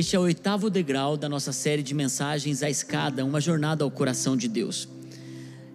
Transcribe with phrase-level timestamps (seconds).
[0.00, 3.90] Este é o oitavo degrau da nossa série de mensagens A Escada, uma jornada ao
[3.90, 4.88] coração de Deus.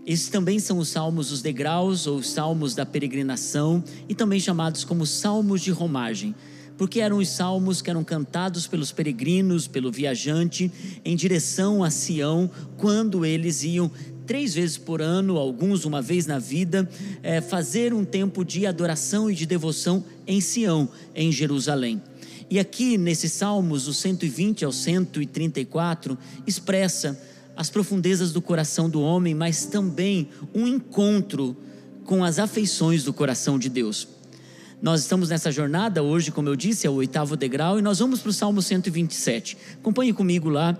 [0.03, 5.05] Esses também são os salmos dos degraus ou salmos da peregrinação e também chamados como
[5.05, 6.33] salmos de romagem,
[6.75, 10.71] porque eram os salmos que eram cantados pelos peregrinos, pelo viajante,
[11.05, 13.91] em direção a Sião, quando eles iam
[14.25, 16.89] três vezes por ano, alguns uma vez na vida,
[17.21, 22.01] é, fazer um tempo de adoração e de devoção em Sião, em Jerusalém.
[22.49, 27.19] E aqui nesses salmos, os 120 ao 134, expressa
[27.55, 31.55] as profundezas do coração do homem, mas também um encontro
[32.03, 34.07] com as afeições do coração de Deus.
[34.81, 38.19] Nós estamos nessa jornada hoje, como eu disse, é o oitavo degrau, e nós vamos
[38.19, 39.57] para o Salmo 127.
[39.79, 40.77] Acompanhe comigo lá.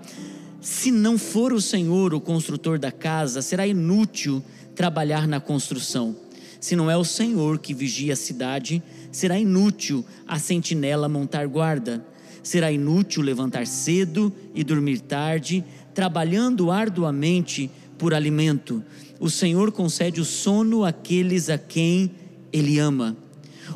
[0.60, 4.42] Se não for o Senhor o construtor da casa, será inútil
[4.74, 6.14] trabalhar na construção.
[6.60, 12.04] Se não é o Senhor que vigia a cidade, será inútil a sentinela montar guarda.
[12.42, 18.82] Será inútil levantar cedo e dormir tarde, trabalhando arduamente por alimento.
[19.18, 22.10] O Senhor concede o sono àqueles a quem
[22.52, 23.16] Ele ama.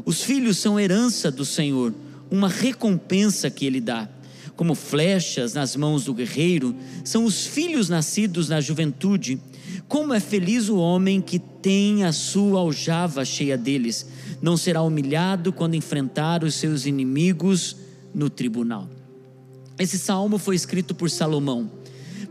[0.04, 1.94] Os filhos são herança do Senhor,
[2.30, 4.08] uma recompensa que Ele dá.
[4.54, 9.40] Como flechas nas mãos do guerreiro, são os filhos nascidos na juventude.
[9.88, 14.06] Como é feliz o homem que tem a sua aljava cheia deles,
[14.40, 17.76] não será humilhado quando enfrentar os seus inimigos
[18.14, 18.88] no tribunal.
[19.78, 21.70] Esse salmo foi escrito por Salomão,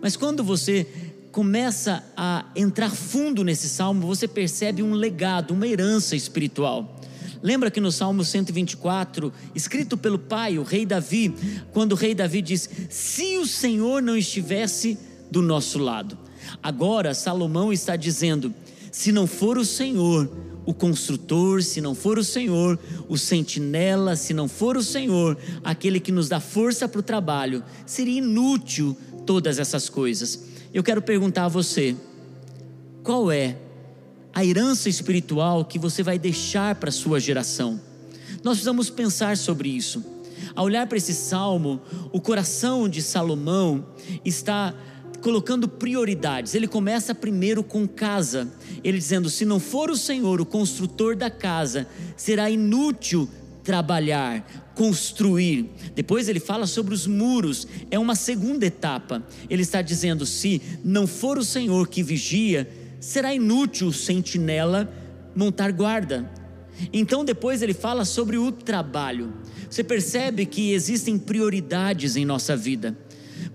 [0.02, 0.88] mas quando você
[1.32, 7.00] começa a entrar fundo nesse salmo, você percebe um legado, uma herança espiritual.
[7.42, 11.34] Lembra que no Salmo 124, escrito pelo pai, o rei Davi,
[11.72, 14.98] quando o rei Davi diz: Se o Senhor não estivesse
[15.32, 16.18] do nosso lado.
[16.62, 18.54] Agora, Salomão está dizendo:
[18.92, 20.30] Se não for o Senhor,
[20.66, 26.00] o construtor, se não for o Senhor, o sentinela, se não for o Senhor, aquele
[26.00, 28.96] que nos dá força para o trabalho, seria inútil
[29.26, 30.44] todas essas coisas.
[30.74, 31.96] Eu quero perguntar a você:
[33.04, 33.58] qual é
[34.34, 37.80] a herança espiritual que você vai deixar para a sua geração.
[38.44, 40.04] Nós precisamos pensar sobre isso.
[40.56, 43.86] Ao olhar para esse salmo, o coração de Salomão
[44.24, 44.74] está
[45.20, 46.56] colocando prioridades.
[46.56, 48.52] Ele começa primeiro com casa,
[48.84, 53.30] ele dizendo: se não for o Senhor o construtor da casa, será inútil
[53.64, 55.70] trabalhar, construir.
[55.94, 59.24] Depois ele fala sobre os muros, é uma segunda etapa.
[59.50, 62.68] Ele está dizendo: se não for o Senhor que vigia,
[63.00, 64.92] será inútil sentinela
[65.36, 66.30] montar guarda.
[66.94, 69.34] Então depois ele fala sobre o trabalho.
[69.70, 72.98] Você percebe que existem prioridades em nossa vida.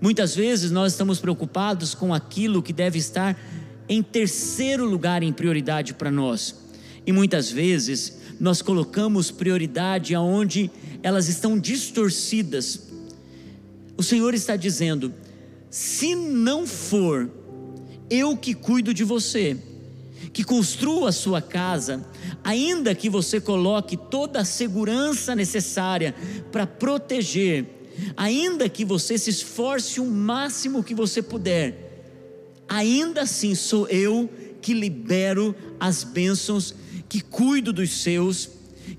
[0.01, 3.37] Muitas vezes nós estamos preocupados com aquilo que deve estar
[3.87, 6.55] em terceiro lugar em prioridade para nós.
[7.05, 10.71] E muitas vezes nós colocamos prioridade aonde
[11.03, 12.81] elas estão distorcidas.
[13.97, 15.13] O Senhor está dizendo:
[15.69, 17.29] se não for
[18.09, 19.57] eu que cuido de você,
[20.33, 22.05] que construa a sua casa,
[22.43, 26.15] ainda que você coloque toda a segurança necessária
[26.51, 27.65] para proteger,
[28.15, 31.85] ainda que você se esforce o máximo que você puder,
[32.67, 34.29] ainda assim sou eu
[34.61, 36.73] que libero as bênçãos,
[37.07, 38.49] que cuido dos seus,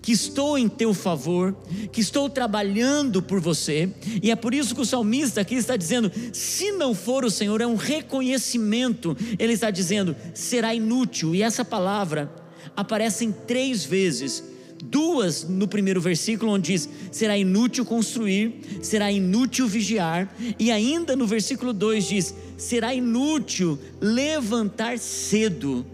[0.01, 1.57] que estou em teu favor,
[1.93, 3.91] que estou trabalhando por você,
[4.23, 7.61] e é por isso que o salmista aqui está dizendo: se não for o Senhor,
[7.61, 12.33] é um reconhecimento, ele está dizendo, será inútil, e essa palavra
[12.77, 14.43] aparece em três vezes.
[14.85, 21.27] Duas no primeiro versículo, onde diz: será inútil construir, será inútil vigiar, e ainda no
[21.27, 25.85] versículo 2 diz: será inútil levantar cedo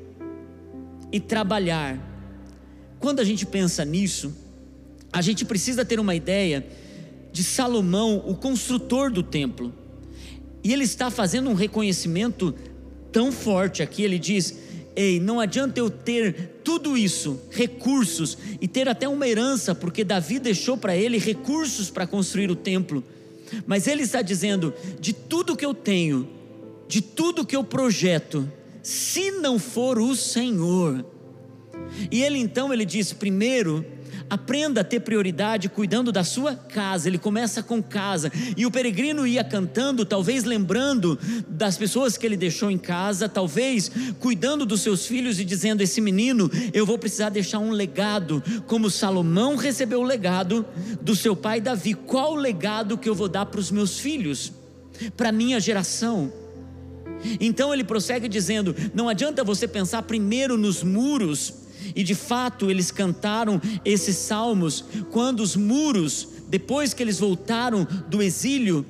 [1.10, 2.12] e trabalhar
[3.02, 4.32] quando a gente pensa nisso,
[5.12, 6.64] a gente precisa ter uma ideia
[7.32, 9.74] de Salomão, o construtor do templo.
[10.62, 12.54] E ele está fazendo um reconhecimento
[13.10, 14.56] tão forte aqui, ele diz:
[14.94, 20.38] Ei, não adianta eu ter tudo isso, recursos, e ter até uma herança, porque Davi
[20.38, 23.02] deixou para ele recursos para construir o templo.
[23.66, 26.28] Mas ele está dizendo: de tudo que eu tenho,
[26.88, 28.50] de tudo que eu projeto,
[28.82, 31.04] se não for o Senhor,
[32.10, 33.84] e ele então ele diz: primeiro,
[34.32, 37.06] aprenda a ter prioridade cuidando da sua casa.
[37.06, 38.32] Ele começa com casa.
[38.56, 43.90] E o peregrino ia cantando, talvez lembrando das pessoas que ele deixou em casa, talvez
[44.18, 48.90] cuidando dos seus filhos e dizendo: Esse menino, eu vou precisar deixar um legado, como
[48.90, 50.64] Salomão recebeu o legado
[51.02, 51.92] do seu pai Davi.
[51.92, 54.50] Qual o legado que eu vou dar para os meus filhos,
[55.14, 56.32] para minha geração?
[57.38, 61.60] Então ele prossegue dizendo: Não adianta você pensar primeiro nos muros
[61.94, 68.22] e de fato eles cantaram esses salmos quando os muros depois que eles voltaram do
[68.22, 68.84] exílio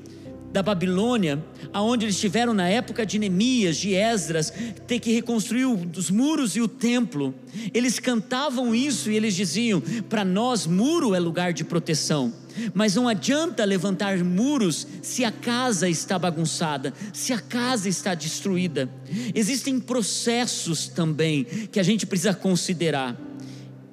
[0.52, 4.52] da Babilônia, aonde eles estiveram na época de Neemias, de Esdras,
[4.86, 7.34] ter que reconstruir os muros e o templo.
[7.72, 12.32] Eles cantavam isso e eles diziam: para nós, muro é lugar de proteção.
[12.74, 18.90] Mas não adianta levantar muros se a casa está bagunçada, se a casa está destruída.
[19.34, 23.18] Existem processos também que a gente precisa considerar.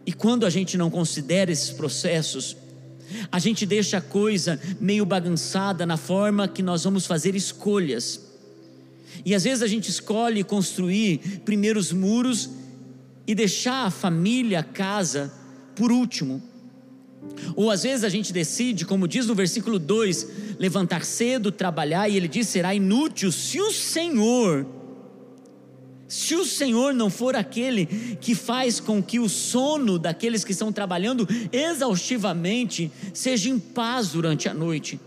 [0.06, 2.58] E quando a gente não considera esses processos,
[3.32, 8.22] a gente deixa a coisa meio bagunçada na forma que nós vamos fazer escolhas.
[9.26, 12.50] E às vezes a gente escolhe construir primeiros muros
[13.28, 15.32] e deixar a família, a casa,
[15.76, 16.42] por último.
[17.56, 20.28] Ou às vezes a gente decide, como diz no versículo 2,
[20.58, 24.66] levantar cedo, trabalhar, e ele diz: será inútil se o Senhor
[26.10, 27.86] se o Senhor não for aquele
[28.20, 34.50] que faz com que o sono daqueles que estão trabalhando exaustivamente seja em paz durante
[34.50, 35.00] a noite.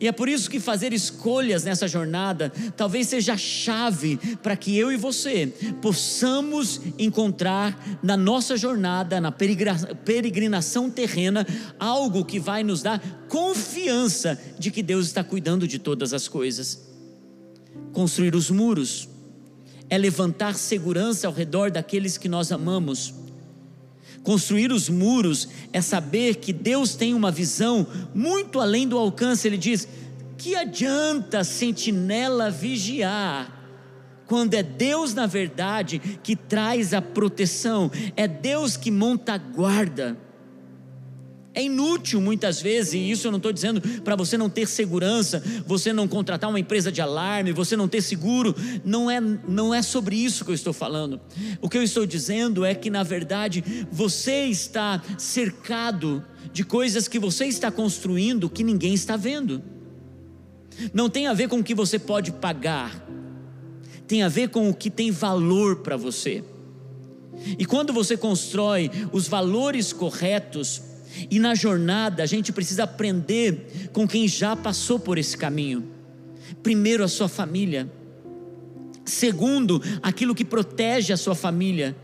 [0.00, 4.78] E é por isso que fazer escolhas nessa jornada talvez seja a chave para que
[4.78, 5.48] eu e você
[5.82, 11.46] possamos encontrar na nossa jornada, na peregrinação terrena,
[11.78, 16.90] algo que vai nos dar confiança de que Deus está cuidando de todas as coisas.
[17.92, 19.11] Construir os muros
[19.92, 23.12] é levantar segurança ao redor daqueles que nós amamos.
[24.22, 29.46] Construir os muros é saber que Deus tem uma visão muito além do alcance.
[29.46, 29.86] Ele diz:
[30.38, 33.54] que adianta sentinela vigiar?
[34.26, 40.16] Quando é Deus, na verdade, que traz a proteção, é Deus que monta a guarda.
[41.54, 45.42] É inútil muitas vezes, e isso eu não estou dizendo para você não ter segurança,
[45.66, 48.54] você não contratar uma empresa de alarme, você não ter seguro,
[48.84, 51.20] não é, não é sobre isso que eu estou falando.
[51.60, 57.18] O que eu estou dizendo é que, na verdade, você está cercado de coisas que
[57.18, 59.62] você está construindo que ninguém está vendo.
[60.94, 63.06] Não tem a ver com o que você pode pagar,
[64.06, 66.42] tem a ver com o que tem valor para você.
[67.58, 70.91] E quando você constrói os valores corretos,
[71.30, 75.84] e na jornada a gente precisa aprender com quem já passou por esse caminho.
[76.62, 77.90] Primeiro, a sua família.
[79.04, 81.96] Segundo, aquilo que protege a sua família.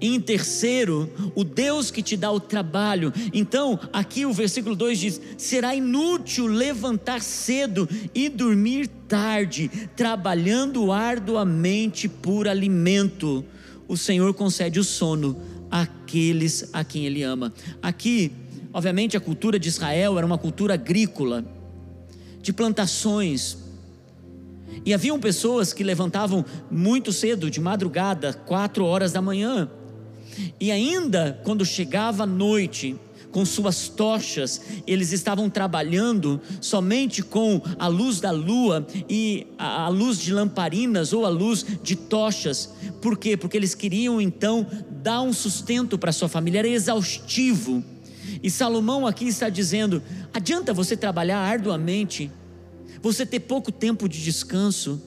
[0.00, 3.12] E em terceiro, o Deus que te dá o trabalho.
[3.32, 12.08] Então, aqui o versículo 2 diz: será inútil levantar cedo e dormir tarde, trabalhando arduamente
[12.08, 13.44] por alimento.
[13.86, 15.36] O Senhor concede o sono
[15.70, 17.52] aqueles a quem ele ama.
[17.82, 18.32] Aqui,
[18.72, 21.44] obviamente, a cultura de Israel era uma cultura agrícola,
[22.40, 23.58] de plantações.
[24.84, 29.68] E haviam pessoas que levantavam muito cedo, de madrugada, quatro horas da manhã.
[30.60, 32.96] E ainda quando chegava a noite,
[33.34, 40.20] com suas tochas, eles estavam trabalhando somente com a luz da lua e a, luz
[40.20, 42.72] de lamparinas ou a luz de tochas.
[43.02, 43.36] Por quê?
[43.36, 44.64] Porque eles queriam então
[45.02, 47.82] dar um sustento para sua família, era exaustivo.
[48.40, 50.00] E Salomão aqui está dizendo:
[50.32, 52.30] adianta você trabalhar arduamente,
[53.02, 55.02] você ter pouco tempo de descanso,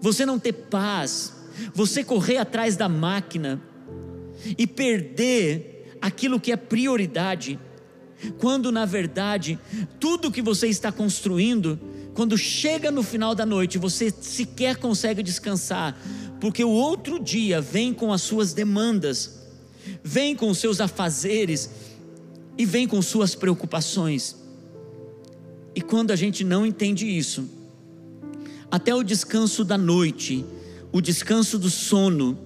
[0.00, 1.32] você não ter paz,
[1.72, 3.62] você correr atrás da máquina
[4.58, 7.58] e perder aquilo que é prioridade,
[8.38, 9.58] quando na verdade
[10.00, 11.78] tudo que você está construindo,
[12.14, 15.96] quando chega no final da noite, você sequer consegue descansar,
[16.40, 19.46] porque o outro dia vem com as suas demandas,
[20.02, 21.70] vem com os seus afazeres
[22.56, 24.36] e vem com suas preocupações.
[25.74, 27.48] E quando a gente não entende isso,
[28.68, 30.44] até o descanso da noite,
[30.90, 32.36] o descanso do sono,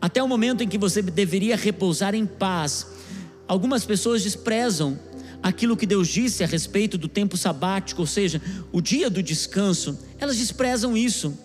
[0.00, 2.86] até o momento em que você deveria repousar em paz.
[3.46, 4.98] Algumas pessoas desprezam
[5.42, 8.40] aquilo que Deus disse a respeito do tempo sabático, ou seja,
[8.72, 11.36] o dia do descanso, elas desprezam isso.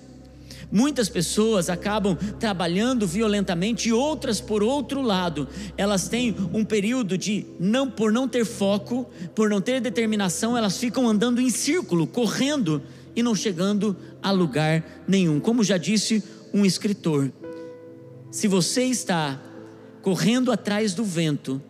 [0.72, 7.46] Muitas pessoas acabam trabalhando violentamente e outras, por outro lado, elas têm um período de
[7.60, 12.82] não por não ter foco, por não ter determinação, elas ficam andando em círculo, correndo
[13.16, 15.40] e não chegando a lugar nenhum.
[15.40, 17.32] Como já disse um escritor,
[18.32, 19.40] se você está
[20.02, 21.62] correndo atrás do vento,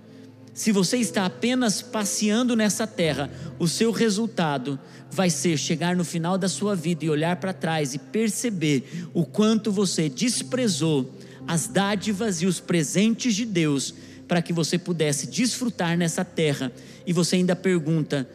[0.54, 4.78] se você está apenas passeando nessa terra, o seu resultado
[5.10, 9.26] vai ser chegar no final da sua vida e olhar para trás e perceber o
[9.26, 11.14] quanto você desprezou
[11.48, 13.94] as dádivas e os presentes de Deus
[14.28, 16.72] para que você pudesse desfrutar nessa terra.
[17.08, 18.30] E você ainda pergunta: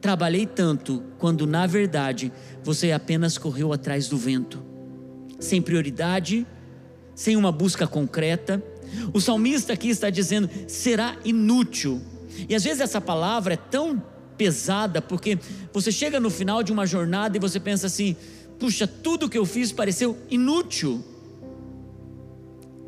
[0.00, 2.32] trabalhei tanto, quando na verdade
[2.64, 4.62] você apenas correu atrás do vento,
[5.38, 6.46] sem prioridade,
[7.14, 8.62] sem uma busca concreta.
[9.12, 12.00] O salmista aqui está dizendo: será inútil
[12.48, 14.02] E às vezes essa palavra é tão
[14.36, 15.38] pesada, porque
[15.72, 18.16] você chega no final de uma jornada e você pensa assim:
[18.58, 21.04] puxa, tudo que eu fiz pareceu inútil,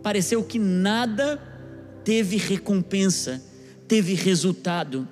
[0.03, 1.41] pareceu que nada
[2.05, 3.43] teve recompensa,
[3.89, 5.09] teve resultado.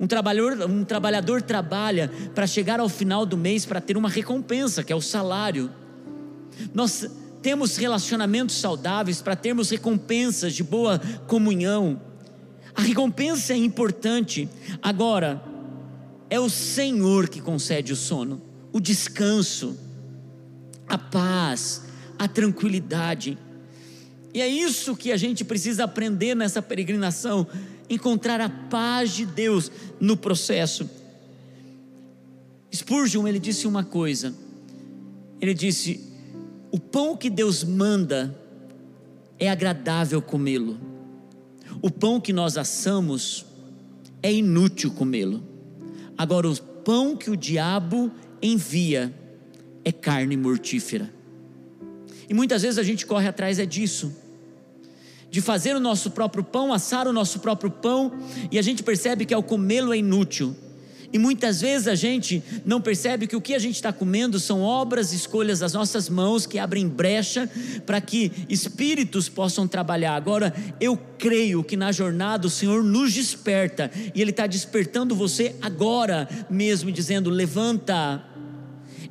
[0.00, 4.82] Um trabalhador, um trabalhador trabalha para chegar ao final do mês para ter uma recompensa,
[4.82, 5.70] que é o salário.
[6.74, 7.08] Nós
[7.42, 12.00] temos relacionamentos saudáveis para termos recompensas de boa comunhão.
[12.74, 14.48] A recompensa é importante.
[14.80, 15.42] Agora,
[16.30, 18.40] é o Senhor que concede o sono,
[18.72, 19.76] o descanso,
[20.88, 21.82] a paz,
[22.18, 23.36] a tranquilidade.
[24.32, 27.46] E é isso que a gente precisa aprender nessa peregrinação,
[27.90, 29.70] encontrar a paz de Deus
[30.00, 30.88] no processo.
[32.74, 34.32] Spurgeon ele disse uma coisa.
[35.38, 36.11] Ele disse:
[36.72, 38.36] "O pão que Deus manda
[39.38, 40.76] é agradável comê-lo.
[41.80, 43.46] O pão que nós assamos
[44.22, 45.42] é inútil comê-lo.
[46.16, 48.10] Agora, o pão que o diabo
[48.40, 49.12] envia
[49.84, 51.12] é carne mortífera.
[52.28, 54.14] E muitas vezes a gente corre atrás é disso,
[55.30, 58.12] de fazer o nosso próprio pão, assar o nosso próprio pão,
[58.50, 60.54] e a gente percebe que ao comê-lo é inútil.
[61.12, 64.62] E muitas vezes a gente não percebe que o que a gente está comendo são
[64.62, 67.50] obras, escolhas das nossas mãos que abrem brecha
[67.84, 70.14] para que espíritos possam trabalhar.
[70.14, 75.54] Agora, eu creio que na jornada o Senhor nos desperta e Ele está despertando você
[75.60, 78.24] agora mesmo, dizendo: levanta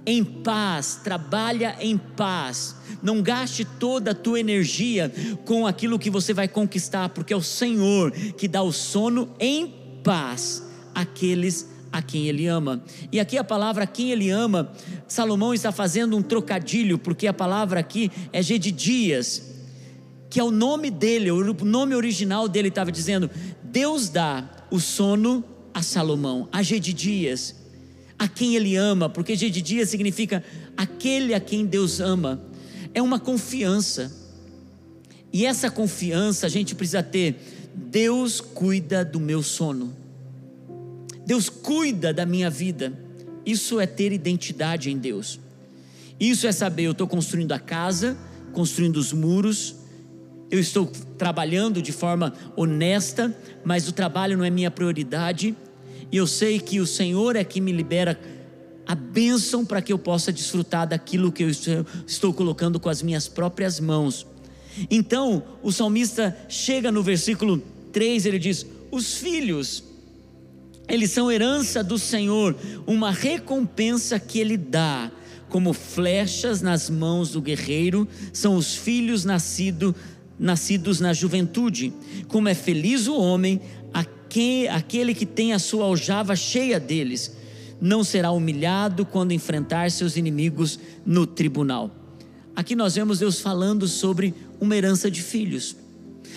[0.06, 2.76] em paz, trabalha em paz.
[3.02, 5.12] Não gaste toda a tua energia
[5.46, 10.02] com aquilo que você vai conquistar, porque é o Senhor que dá o sono em
[10.04, 12.84] paz àqueles a quem ele ama.
[13.12, 14.72] E aqui a palavra quem ele ama,
[15.08, 19.52] Salomão está fazendo um trocadilho, porque a palavra aqui é Gedidias,
[20.30, 23.30] que é o nome dele, o nome original dele estava dizendo:
[23.64, 25.44] Deus dá o sono
[25.74, 27.56] a Salomão, a Gedidias,
[28.18, 30.44] a quem ele ama, porque Gedidias significa
[30.78, 32.42] aquele a quem Deus ama.
[32.94, 34.20] É uma confiança.
[35.34, 37.42] E essa confiança a gente precisa ter.
[37.74, 40.01] Deus cuida do meu sono.
[41.26, 42.94] Deus cuida da minha vida.
[43.46, 45.40] Isso é ter identidade em Deus.
[46.20, 48.18] Isso é saber, eu estou construindo a casa,
[48.54, 49.76] construindo os muros,
[50.52, 50.86] eu estou
[51.18, 55.56] trabalhando de forma honesta, mas o trabalho não é minha prioridade,
[56.12, 58.20] e eu sei que o Senhor é que me libera
[58.86, 61.50] a bênção para que eu possa desfrutar daquilo que eu
[62.06, 64.28] estou colocando com as minhas próprias mãos.
[64.90, 67.64] Então, o salmista chega no versículo
[67.94, 69.84] 3, ele diz: Os filhos
[70.92, 72.54] eles são herança do Senhor,
[72.86, 75.10] uma recompensa que Ele dá,
[75.48, 79.96] como flechas nas mãos do guerreiro, são os filhos nascido,
[80.38, 81.94] nascidos na juventude.
[82.28, 83.62] Como é feliz o homem,
[83.94, 87.38] aquele que tem a sua aljava cheia deles,
[87.80, 91.90] não será humilhado quando enfrentar seus inimigos no tribunal.
[92.54, 95.76] Aqui nós vemos Deus falando sobre uma herança de filhos.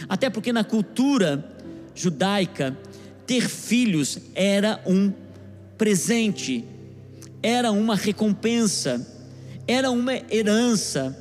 [0.08, 1.56] Até porque na cultura
[1.94, 2.76] judaica,
[3.26, 5.12] ter filhos era um
[5.78, 6.64] presente,
[7.42, 9.06] era uma recompensa,
[9.66, 11.16] era uma herança,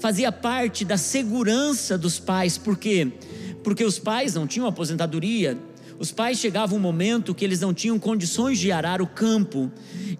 [0.00, 3.08] fazia parte da segurança dos pais, por quê?
[3.62, 5.58] Porque os pais não tinham aposentadoria,
[5.98, 9.70] os pais chegavam um momento que eles não tinham condições de arar o campo,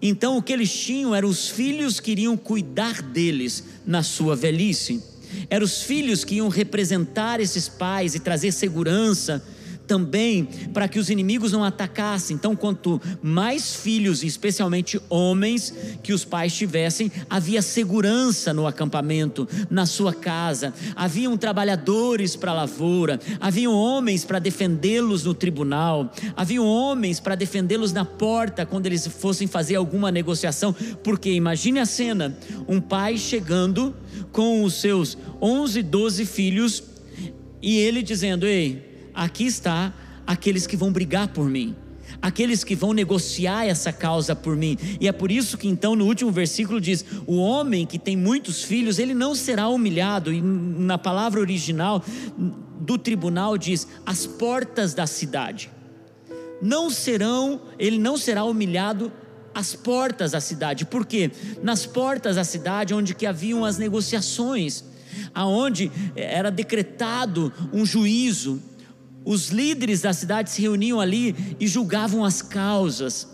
[0.01, 5.01] então o que eles tinham eram os filhos que iriam cuidar deles na sua velhice,
[5.49, 9.41] eram os filhos que iam representar esses pais e trazer segurança
[9.89, 12.35] também para que os inimigos não atacassem.
[12.35, 19.87] Então, quanto mais filhos, especialmente homens, que os pais tivessem, havia segurança no acampamento, na
[19.87, 20.71] sua casa.
[20.95, 27.91] Haviam trabalhadores para a lavoura, haviam homens para defendê-los no tribunal, haviam homens para defendê-los
[27.91, 30.71] na porta quando eles fossem fazer alguma negociação.
[31.03, 33.95] Porque imagine a cena: um pai chegando
[34.31, 36.83] com os seus 11, 12 filhos
[37.59, 38.88] e ele dizendo: Ei,
[39.19, 39.93] aqui está
[40.25, 41.75] aqueles que vão brigar por mim,
[42.21, 44.77] aqueles que vão negociar essa causa por mim.
[44.99, 48.63] E é por isso que então no último versículo diz: o homem que tem muitos
[48.63, 50.31] filhos, ele não será humilhado.
[50.31, 52.03] E na palavra original
[52.79, 55.69] do tribunal diz: as portas da cidade.
[56.61, 59.11] Não serão, ele não será humilhado
[59.53, 60.85] às portas da cidade.
[60.85, 61.31] Por quê?
[61.61, 64.83] Nas portas da cidade onde que haviam as negociações,
[65.33, 68.61] aonde era decretado um juízo,
[69.25, 73.27] os líderes da cidade se reuniam ali e julgavam as causas.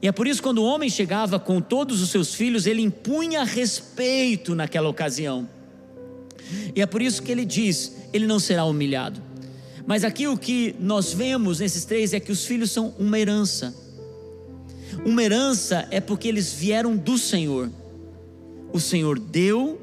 [0.00, 2.82] E é por isso que quando o homem chegava com todos os seus filhos, ele
[2.82, 5.48] impunha respeito naquela ocasião.
[6.74, 9.20] E é por isso que ele diz: ele não será humilhado.
[9.86, 13.74] Mas aqui o que nós vemos nesses três é que os filhos são uma herança.
[15.04, 17.70] Uma herança é porque eles vieram do Senhor.
[18.72, 19.80] O Senhor deu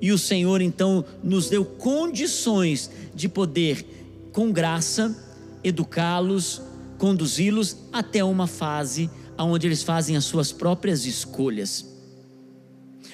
[0.00, 3.84] e o Senhor então nos deu condições de poder,
[4.32, 5.16] com graça,
[5.62, 6.62] educá-los,
[6.98, 11.86] conduzi-los até uma fase onde eles fazem as suas próprias escolhas,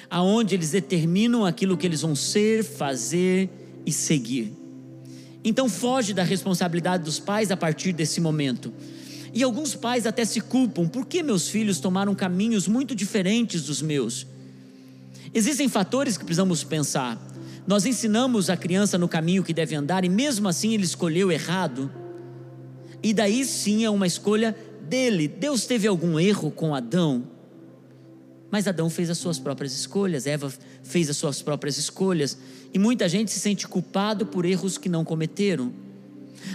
[0.09, 3.49] aonde eles determinam aquilo que eles vão ser, fazer
[3.85, 4.53] e seguir.
[5.43, 8.73] Então foge da responsabilidade dos pais a partir desse momento.
[9.33, 13.81] E alguns pais até se culpam: por que meus filhos tomaram caminhos muito diferentes dos
[13.81, 14.27] meus?
[15.33, 17.17] Existem fatores que precisamos pensar.
[17.67, 21.91] Nós ensinamos a criança no caminho que deve andar e mesmo assim ele escolheu errado.
[23.03, 24.55] E daí sim é uma escolha
[24.87, 25.27] dele.
[25.27, 27.27] Deus teve algum erro com Adão?
[28.49, 32.37] Mas Adão fez as suas próprias escolhas, Eva fez as suas próprias escolhas,
[32.73, 35.73] e muita gente se sente culpado por erros que não cometeram.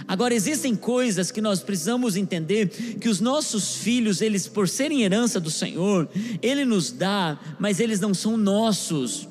[0.07, 5.39] Agora existem coisas que nós precisamos entender que os nossos filhos, eles por serem herança
[5.39, 6.09] do Senhor,
[6.41, 9.27] ele nos dá, mas eles não são nossos.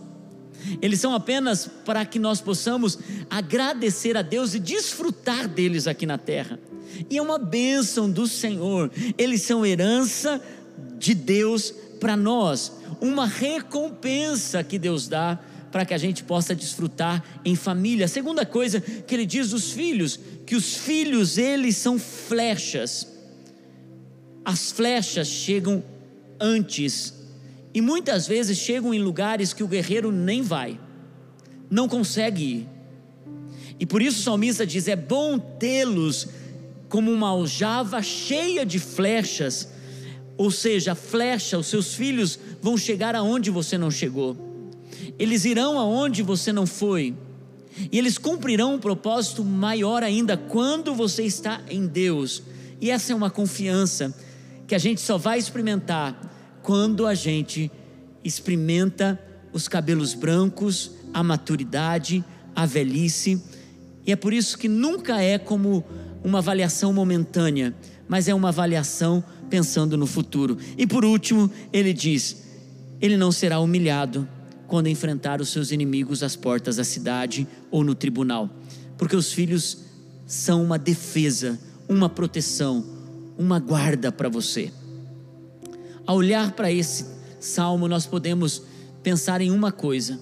[0.80, 6.18] Eles são apenas para que nós possamos agradecer a Deus e desfrutar deles aqui na
[6.18, 6.58] terra.
[7.08, 8.90] E é uma bênção do Senhor.
[9.16, 10.40] Eles são herança
[10.98, 15.38] de Deus para nós, uma recompensa que Deus dá
[15.70, 18.04] para que a gente possa desfrutar em família.
[18.04, 23.08] A segunda coisa que ele diz dos filhos, que os filhos eles são flechas.
[24.44, 25.82] As flechas chegam
[26.38, 27.21] antes
[27.74, 30.78] e muitas vezes chegam em lugares que o guerreiro nem vai,
[31.70, 32.68] não consegue ir.
[33.80, 36.28] E por isso o salmista diz: é bom tê-los
[36.88, 39.68] como uma aljava cheia de flechas,
[40.36, 44.36] ou seja, flecha, os seus filhos vão chegar aonde você não chegou.
[45.18, 47.14] Eles irão aonde você não foi,
[47.90, 52.42] e eles cumprirão um propósito maior ainda quando você está em Deus,
[52.80, 54.14] e essa é uma confiança
[54.66, 57.70] que a gente só vai experimentar quando a gente
[58.24, 59.18] experimenta
[59.52, 63.42] os cabelos brancos, a maturidade, a velhice,
[64.06, 65.84] e é por isso que nunca é como
[66.24, 67.74] uma avaliação momentânea,
[68.08, 70.56] mas é uma avaliação pensando no futuro.
[70.76, 72.42] E por último, ele diz:
[73.00, 74.28] ele não será humilhado
[74.66, 78.48] quando enfrentar os seus inimigos às portas da cidade ou no tribunal,
[78.96, 79.78] porque os filhos
[80.26, 82.84] são uma defesa, uma proteção,
[83.36, 84.72] uma guarda para você.
[86.06, 87.06] Ao olhar para esse
[87.38, 88.62] salmo, nós podemos
[89.02, 90.18] pensar em uma coisa: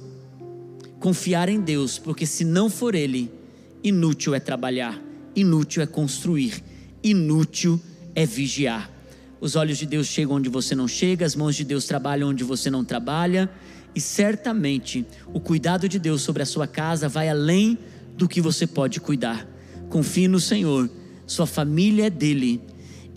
[0.98, 3.30] confiar em Deus, porque se não for Ele,
[3.82, 5.00] inútil é trabalhar,
[5.34, 6.62] inútil é construir,
[7.02, 7.80] inútil
[8.14, 8.90] é vigiar.
[9.40, 12.44] Os olhos de Deus chegam onde você não chega, as mãos de Deus trabalham onde
[12.44, 13.50] você não trabalha,
[13.94, 17.78] e certamente o cuidado de Deus sobre a sua casa vai além
[18.16, 19.48] do que você pode cuidar.
[19.88, 20.90] Confie no Senhor,
[21.26, 22.60] sua família é dele.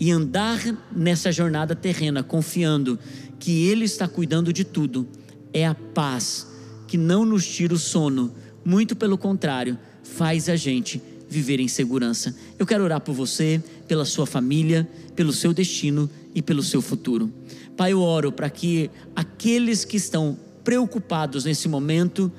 [0.04, 0.60] E andar
[0.94, 2.98] nessa jornada terrena, confiando
[3.38, 5.08] que Ele está cuidando de tudo,
[5.50, 6.46] é a paz
[6.86, 8.30] que não nos tira o sono,
[8.62, 12.36] muito pelo contrário, faz a gente viver em segurança.
[12.58, 14.86] Eu quero orar por você, pela sua família,
[15.16, 17.32] pelo seu destino e pelo seu futuro.
[17.74, 22.30] Pai, eu oro para que aqueles que estão preocupados nesse momento,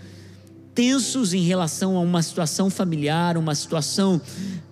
[0.76, 4.22] tensos em relação a uma situação familiar, uma situação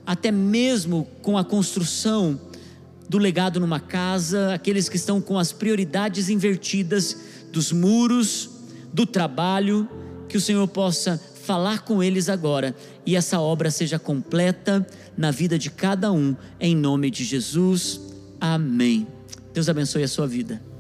[0.06, 2.40] até mesmo com a construção
[3.14, 7.16] do legado numa casa, aqueles que estão com as prioridades invertidas
[7.52, 8.50] dos muros,
[8.92, 9.88] do trabalho,
[10.28, 14.84] que o Senhor possa falar com eles agora e essa obra seja completa
[15.16, 18.02] na vida de cada um, em nome de Jesus.
[18.42, 19.06] Amém.
[19.54, 20.73] Deus abençoe a sua vida.